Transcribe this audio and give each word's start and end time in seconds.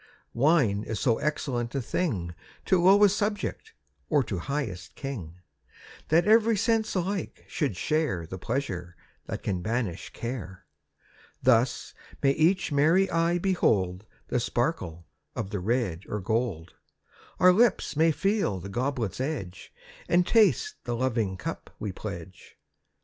Wine 0.33 0.81
is 0.83 0.99
so 0.99 1.19
excellent 1.19 1.75
a 1.75 1.79
thing 1.79 2.33
To 2.65 2.81
lowest 2.81 3.15
subject, 3.15 3.73
or 4.09 4.23
to 4.23 4.39
highest 4.39 4.95
king, 4.95 5.35
That 6.07 6.25
every 6.25 6.57
sense 6.57 6.95
alike 6.95 7.45
should 7.47 7.77
share 7.77 8.25
The 8.25 8.39
pleasure 8.39 8.95
that 9.27 9.43
can 9.43 9.61
banish 9.61 10.09
care. 10.09 10.65
Thus 11.43 11.93
may 12.23 12.31
each 12.31 12.71
merry 12.71 13.11
eye 13.11 13.37
behold 13.37 14.07
The 14.29 14.39
sparkle 14.39 15.05
of 15.35 15.51
the 15.51 15.59
red 15.59 16.05
or 16.09 16.19
gold. 16.19 16.73
Our 17.39 17.53
lips 17.53 17.95
may 17.95 18.11
feel 18.11 18.59
the 18.59 18.69
goblet's 18.69 19.19
edge 19.21 19.71
And 20.09 20.25
taste 20.25 20.77
the 20.83 20.95
loving 20.95 21.37
cup 21.37 21.75
we 21.77 21.91
pledge. 21.91 22.57